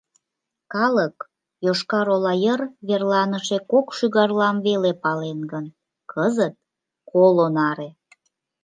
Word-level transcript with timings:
Калык 0.73 1.15
Йошкар-Ола 1.65 2.33
йыр 2.43 2.61
верланыше 2.87 3.57
кок 3.71 3.87
шӱгарлам 3.97 4.57
веле 4.67 4.91
пален 5.03 5.39
гын, 5.51 5.65
кызыт— 6.11 6.55
коло 7.11 7.47
наре. 7.55 7.89